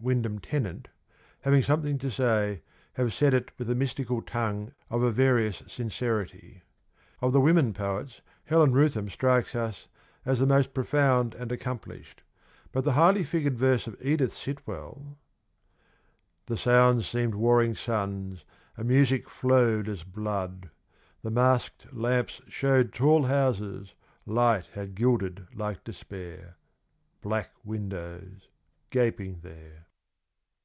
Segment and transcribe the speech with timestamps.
[0.00, 0.88] Wyndham Tennant,
[1.42, 2.60] having something to say,
[2.94, 6.62] have said it with the mystical tongue of a various sincerity.
[7.22, 9.86] Of the women poets Helen Rootham strikes us
[10.26, 12.22] as the most profound and accomplished,
[12.70, 15.16] but the highly figured verse of Edith Sitwell:
[16.46, 18.44] The sounds seemed warring suns;
[18.76, 20.68] and music flowed As blood;
[21.22, 23.94] the mask 'd lamps showed Tall houses,
[24.26, 26.58] light had gilded like despair:
[27.22, 28.48] Black windows,
[28.90, 29.86] gaping there.